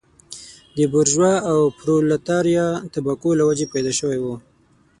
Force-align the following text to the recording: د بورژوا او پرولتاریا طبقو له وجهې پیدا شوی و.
د 0.77 0.79
بورژوا 0.91 1.33
او 1.51 1.59
پرولتاریا 1.79 2.67
طبقو 2.93 3.29
له 3.39 3.43
وجهې 3.49 3.71
پیدا 3.73 3.91
شوی 3.99 4.19
و. 4.21 4.25